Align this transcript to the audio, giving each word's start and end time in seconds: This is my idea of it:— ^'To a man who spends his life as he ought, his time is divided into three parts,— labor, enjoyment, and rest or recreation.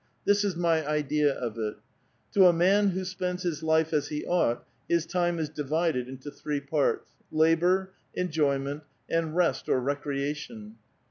This 0.25 0.43
is 0.43 0.55
my 0.55 0.83
idea 0.83 1.31
of 1.31 1.59
it:— 1.59 1.75
^'To 2.35 2.49
a 2.49 2.53
man 2.53 2.87
who 2.87 3.05
spends 3.05 3.43
his 3.43 3.61
life 3.61 3.93
as 3.93 4.07
he 4.07 4.25
ought, 4.25 4.65
his 4.89 5.05
time 5.05 5.37
is 5.37 5.47
divided 5.47 6.07
into 6.09 6.31
three 6.31 6.59
parts,— 6.59 7.05
labor, 7.31 7.91
enjoyment, 8.15 8.81
and 9.07 9.35
rest 9.35 9.69
or 9.69 9.79
recreation. 9.79 10.77